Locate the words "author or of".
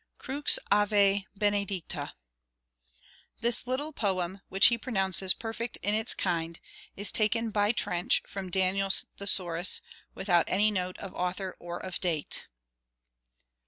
11.13-12.01